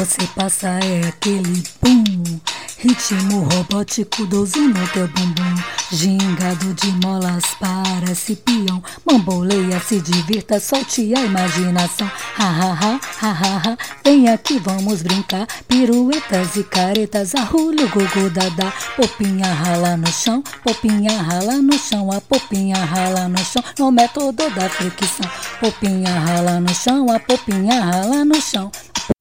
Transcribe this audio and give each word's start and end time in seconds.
você 0.00 0.26
passa 0.34 0.68
é 0.68 1.08
aquele 1.08 1.62
pum. 1.78 2.40
Ritmo 2.78 3.42
robótico, 3.42 4.24
doze 4.24 4.58
no 4.58 4.88
teu 4.88 5.06
bumbum. 5.08 5.54
Gingado 5.92 6.72
de 6.72 6.90
molas, 7.04 7.44
parece 7.60 8.34
peão. 8.36 8.82
Bamboleia, 9.04 9.78
se 9.78 10.00
divirta, 10.00 10.58
solte 10.58 11.12
a 11.14 11.20
imaginação. 11.20 12.10
Ha 12.38 12.44
ha 12.44 12.72
ha, 12.72 13.00
ha 13.20 13.30
ha 13.30 13.56
ha. 13.58 13.78
Vem 14.02 14.30
aqui, 14.30 14.58
vamos 14.58 15.02
brincar. 15.02 15.46
Piruetas 15.68 16.56
e 16.56 16.64
caretas, 16.64 17.34
arrulho, 17.34 17.86
gugu, 17.90 18.30
dada. 18.30 18.72
Popinha 18.96 19.52
rala 19.52 19.98
no 19.98 20.10
chão, 20.10 20.42
popinha 20.64 21.20
rala 21.20 21.60
no 21.60 21.78
chão. 21.78 22.10
A 22.10 22.22
popinha 22.22 22.82
rala 22.82 23.28
no 23.28 23.44
chão, 23.44 23.62
no 23.78 23.92
método 23.92 24.48
da 24.48 24.70
fricção. 24.70 25.30
Popinha 25.60 26.18
rala 26.18 26.58
no 26.58 26.74
chão, 26.74 27.12
a 27.12 27.20
popinha 27.20 27.78
rala 27.78 28.24
no 28.24 28.40
chão. 28.40 28.72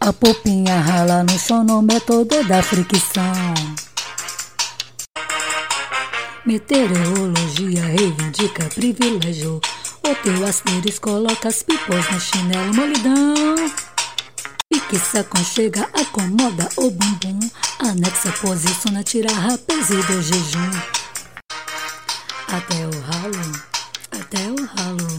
A 0.01 0.13
popinha 0.13 0.79
rala 0.79 1.23
no 1.23 1.37
chão 1.39 1.63
no 1.63 1.81
método 1.81 2.43
da 2.45 2.61
fricção. 2.61 3.53
Meteorologia 6.45 7.83
reivindica 7.83 8.65
privilégio. 8.73 9.59
O 10.03 10.15
teu 10.15 10.45
asteris 10.47 10.99
coloca 10.99 11.49
as 11.49 11.63
pipas 11.63 12.09
no 12.11 12.19
chinelo 12.19 12.73
molidão. 12.73 13.55
E 14.71 14.79
que 14.79 14.97
se 14.97 15.17
aconchega, 15.17 15.89
acomoda 15.93 16.69
o 16.77 16.89
bumbum. 16.89 17.39
Anexa, 17.79 18.31
posiciona, 18.41 19.03
tira 19.03 19.31
rapaz 19.31 19.89
e 19.89 20.01
do 20.03 20.21
jejum. 20.21 20.71
Até 22.47 22.87
o 22.87 23.01
ralo, 23.01 23.61
até 24.11 24.51
o 24.51 24.65
ralo, 24.65 25.17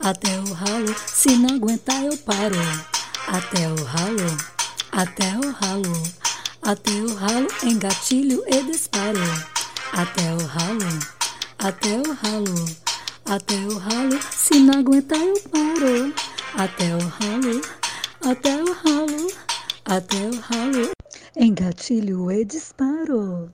até 0.00 0.40
o 0.40 0.52
ralo. 0.52 0.94
Se 1.06 1.36
não 1.36 1.56
aguentar, 1.56 2.02
eu 2.04 2.16
paro 2.18 2.91
até 3.28 3.68
o 3.68 3.84
ralo, 3.84 4.36
até 4.92 5.38
o 5.38 5.50
ralo, 5.50 6.02
até 6.62 6.90
o 6.90 7.14
ralo, 7.14 7.48
engatilho 7.62 8.42
e 8.46 8.62
disparo, 8.64 9.18
até 9.92 10.34
o 10.34 10.46
ralo, 10.46 10.98
até 11.58 11.96
o 11.98 12.12
ralo, 12.12 12.64
até 13.26 13.54
o 13.54 13.78
ralo, 13.78 14.18
se 14.30 14.58
não 14.58 14.80
aguentar 14.80 15.18
eu 15.18 15.40
paro, 15.50 16.14
até 16.54 16.94
o 16.94 16.98
ralo, 16.98 17.60
até 18.24 18.56
o 18.56 18.72
ralo, 18.72 19.26
até 19.84 20.16
o 20.16 20.40
ralo, 20.40 20.90
engatilho 21.36 22.30
e 22.30 22.44
disparo. 22.44 23.52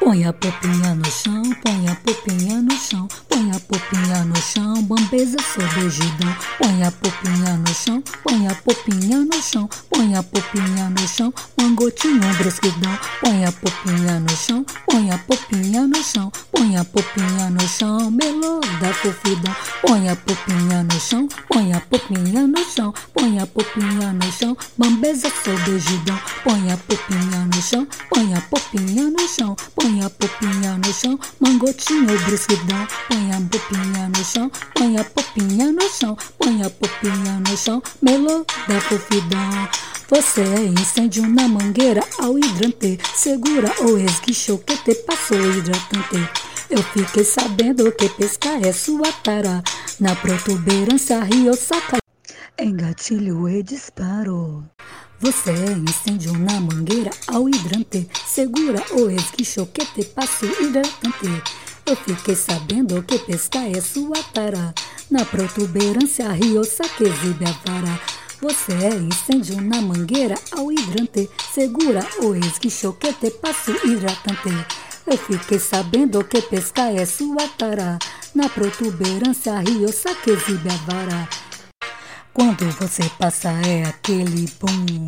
Põe 0.00 0.24
a 0.24 0.32
popinha 0.32 0.94
no 0.94 1.04
chão, 1.04 1.42
põe 1.62 1.88
a 1.88 1.94
popinha 1.94 2.62
no 2.62 2.72
chão, 2.72 3.06
põe 3.28 3.50
a 3.50 3.60
popinha 3.60 4.24
no 4.24 4.36
chão, 4.36 4.82
bambeza 4.84 5.36
sobre 5.42 5.84
o. 5.84 6.34
Põe 6.58 6.82
a 6.82 6.90
popinha 6.90 7.58
no 7.58 7.74
chão, 7.74 8.02
põe 8.24 8.48
a 8.48 8.54
popinha 8.54 9.18
no 9.18 9.42
chão, 9.42 9.68
põe 9.90 10.14
a 10.16 10.22
popinha 10.22 10.88
no 10.88 11.06
chão, 11.06 11.34
mangotinho 11.60 12.34
brusquidão. 12.38 12.98
Põe 13.20 13.44
a 13.44 13.52
popinha 13.52 14.20
no 14.20 14.36
chão, 14.36 14.64
põe 14.86 15.10
a 15.10 15.18
popinha 15.18 15.86
no 15.86 16.02
chão, 16.02 16.32
põe 16.60 16.76
a 16.76 16.84
popinha 16.84 17.48
no 17.48 17.66
chão, 17.66 18.10
melô 18.10 18.60
da 18.82 18.92
fofidão. 18.92 19.56
Põe 19.80 20.10
a 20.10 20.16
popinha 20.16 20.82
no 20.82 21.00
chão, 21.00 21.26
põe 21.48 21.72
a 21.72 21.80
popinha 21.80 22.46
no 22.46 22.64
chão, 22.64 22.92
põe 23.14 23.38
a 23.38 23.46
popinha 23.46 24.12
no 24.12 24.32
chão, 24.32 24.54
bambeza 24.76 25.32
sobre 25.42 25.70
o 25.70 25.78
gidão. 25.78 26.20
Põe 26.44 26.70
a 26.70 26.76
popinha 26.76 27.46
no 27.46 27.62
chão, 27.62 27.88
põe 28.10 28.34
a 28.34 28.40
popinha 28.42 29.10
no 29.10 29.28
chão, 29.28 29.56
põe 29.74 30.02
a 30.02 30.10
popinha 30.10 30.76
no 30.76 30.92
chão, 30.92 31.18
mangotinho 31.40 32.18
brusquidão. 32.26 32.86
Põe 33.08 33.32
a 33.32 33.40
popinha 33.40 34.08
no 34.08 34.24
chão, 34.24 34.50
põe 34.74 34.98
a 34.98 35.04
popinha 35.04 35.72
no 35.72 35.88
chão, 35.88 36.16
põe 36.38 36.62
a 36.62 36.68
popinha 36.68 37.40
no 37.40 37.56
chão, 37.56 37.82
melô 38.02 38.44
da 38.68 38.78
fofidão. 38.82 39.68
Você 40.10 40.42
é 40.42 40.64
incêndio 40.66 41.26
na 41.26 41.48
mangueira 41.48 42.02
ao 42.18 42.36
hidrante. 42.36 42.98
Segura 43.14 43.72
o 43.80 43.96
esguichou 43.96 44.58
que 44.58 44.76
te 44.76 44.94
passou 45.06 45.38
hidratante. 45.38 46.49
Eu 46.70 46.84
fiquei 46.84 47.24
sabendo 47.24 47.90
que 47.90 48.08
pescar 48.10 48.64
é 48.64 48.72
sua 48.72 49.10
tara. 49.24 49.60
Na 49.98 50.14
protuberância, 50.14 51.18
rio 51.24 51.52
saca. 51.56 51.98
Engatilho 52.56 53.48
e 53.48 53.60
disparo. 53.60 54.64
Você 55.18 55.50
incêndio 55.50 56.32
na 56.38 56.60
mangueira 56.60 57.10
ao 57.26 57.48
hidrante. 57.48 58.08
Segura 58.24 58.80
o 58.92 59.10
esguicho 59.10 59.66
que 59.66 59.84
te 59.84 60.04
passo 60.04 60.46
hidratante. 60.46 61.42
Eu 61.84 61.96
fiquei 61.96 62.36
sabendo 62.36 63.02
que 63.02 63.18
pescar 63.18 63.66
é 63.68 63.80
sua 63.80 64.22
tara. 64.32 64.72
Na 65.10 65.24
protuberância, 65.24 66.30
rio 66.30 66.62
saque 66.62 67.02
exibe 67.02 67.46
a 67.46 67.52
vara. 67.68 68.00
Você 68.40 68.72
é 68.72 68.94
incêndio 68.94 69.60
na 69.60 69.82
mangueira 69.82 70.36
ao 70.52 70.70
hidrante. 70.70 71.28
Segura 71.52 72.06
o 72.22 72.32
esguicho 72.36 72.92
que 72.92 73.12
te 73.12 73.30
passo 73.32 73.72
hidratante. 73.84 74.50
Eu 75.10 75.18
fiquei 75.18 75.58
sabendo 75.58 76.22
que 76.22 76.40
pescar 76.40 76.94
é 76.94 77.04
sua 77.04 77.48
tara. 77.58 77.98
Na 78.32 78.48
protuberância, 78.48 79.58
rio 79.58 79.92
saque 79.92 80.30
exibe 80.30 80.68
a 80.70 80.76
vara. 80.92 81.28
Quando 82.32 82.64
você 82.78 83.02
passa 83.18 83.48
é 83.48 83.82
aquele 83.82 84.48
bom 84.60 85.06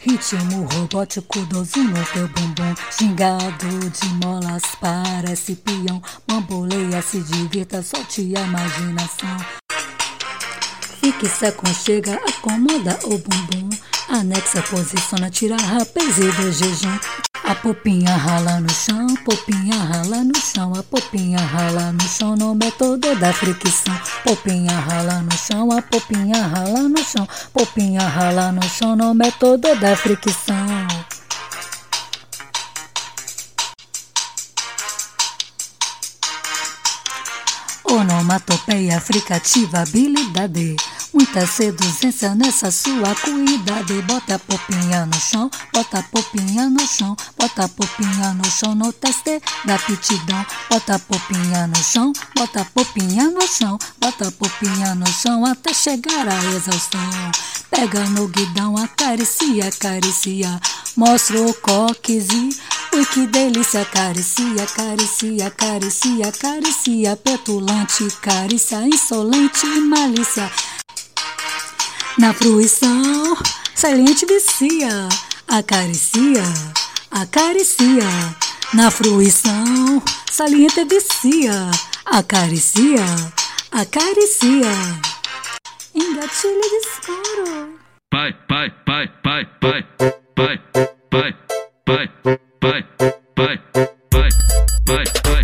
Ritmo 0.00 0.68
robótico, 0.70 1.40
doze 1.46 1.78
no 1.80 2.04
teu 2.12 2.28
bumbum. 2.28 2.74
Gingado 2.98 3.90
de 3.90 4.08
molas, 4.22 4.62
parece 4.82 5.56
peão. 5.56 6.02
Bamboleia, 6.26 7.00
se 7.00 7.18
divirta, 7.20 7.82
solte 7.82 8.36
a 8.36 8.40
imaginação. 8.42 9.36
Fique, 11.00 11.26
se 11.26 11.46
aconchega, 11.46 12.20
acomoda 12.28 12.98
o 13.04 13.16
bumbum. 13.16 13.70
Anexa, 14.10 14.60
posiciona, 14.60 15.30
tira 15.30 15.56
rapaz 15.56 16.18
e 16.18 16.30
do 16.32 16.52
jejum 16.52 17.27
a 17.48 17.54
popinha 17.54 18.14
rala 18.14 18.60
no 18.60 18.70
chão, 18.70 19.06
popinha 19.24 19.74
rala 19.74 20.22
no 20.22 20.38
chão, 20.38 20.74
a 20.74 20.82
popinha 20.82 21.38
rala 21.38 21.92
no 21.92 22.02
chão 22.02 22.36
no 22.36 22.54
método 22.54 23.16
da 23.16 23.32
fricção. 23.32 23.98
Popinha 24.22 24.78
rala 24.78 25.22
no 25.22 25.32
chão, 25.32 25.72
a 25.72 25.80
popinha 25.80 26.46
rala 26.46 26.82
no 26.82 27.02
chão, 27.02 27.26
popinha 27.54 28.02
rala 28.06 28.52
no 28.52 28.62
chão 28.68 28.94
no 28.94 29.14
método 29.14 29.74
da 29.76 29.96
fricção. 29.96 30.86
Onomatopeia 37.90 39.00
fricativa 39.00 39.78
habilidade 39.80 40.76
Muita 41.18 41.44
seduzência 41.48 42.32
nessa 42.36 42.70
sua 42.70 43.12
cuidade. 43.16 44.00
Bota 44.02 44.36
a 44.36 44.38
popinha 44.38 45.04
no 45.04 45.20
chão, 45.20 45.50
bota 45.72 45.98
a 45.98 46.02
popinha 46.04 46.70
no 46.70 46.86
chão, 46.86 47.16
bota 47.36 47.64
a 47.64 47.68
popinha 47.68 48.34
no 48.34 48.48
chão 48.48 48.72
no 48.76 48.92
teste 48.92 49.42
da 49.64 49.74
aptidão. 49.74 50.46
Bota 50.70 50.94
a 50.94 50.98
popinha 51.00 51.66
no 51.66 51.82
chão, 51.82 52.12
bota 52.36 52.60
a 52.60 52.64
popinha 52.66 53.30
no 53.32 53.42
chão, 53.48 53.76
bota 54.00 54.28
a 54.28 54.30
popinha 54.30 54.94
no 54.94 55.08
chão 55.08 55.44
até 55.44 55.74
chegar 55.74 56.28
à 56.28 56.44
exaustão. 56.54 57.00
Pega 57.68 58.08
no 58.10 58.28
guidão, 58.28 58.76
acaricia, 58.76 59.66
acaricia. 59.66 60.60
Mostra 60.96 61.42
o 61.42 61.52
coques 61.54 62.28
e 62.30 62.56
Ui, 62.94 63.04
que 63.04 63.26
delícia, 63.26 63.82
acaricia, 63.82 64.62
acaricia, 64.62 65.48
acaricia, 65.48 66.28
acaricia, 66.28 67.16
petulante, 67.16 68.08
carícia, 68.22 68.80
insolente 68.86 69.66
e 69.66 69.80
malícia. 69.80 70.50
Na 72.18 72.34
fruição, 72.34 73.36
saliente 73.76 74.26
vicia, 74.26 75.08
acaricia, 75.46 76.42
acaricia. 77.12 78.08
Na 78.74 78.90
fruição, 78.90 80.02
saliente 80.28 80.84
vicia, 80.84 81.70
acaricia, 82.04 83.04
acaricia. 83.70 84.72
Engatilha 85.94 86.60
e 86.60 86.80
disparo. 86.80 87.78
Pai, 88.10 88.34
pai, 88.48 88.68
pai, 88.84 89.08
pai, 89.22 89.46
pai, 89.60 89.86
pai, 90.34 90.58
pai, 90.74 90.88
pai, 91.08 91.34
pai, 91.86 92.08
pai, 92.60 92.84
pai, 93.36 93.58
pai, 93.76 95.04
pai. 95.22 95.37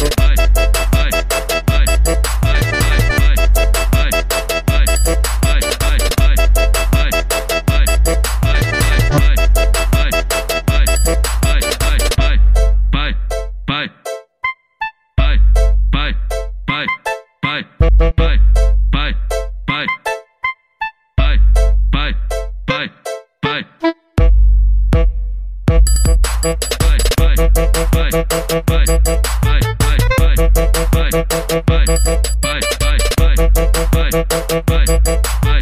bye 35.05 35.61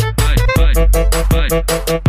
vai, 0.57 0.75
vai, 1.31 1.49
vai. 1.49 2.02